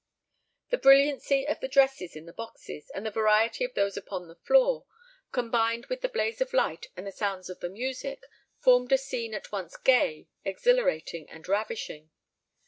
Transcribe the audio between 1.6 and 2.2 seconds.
dresses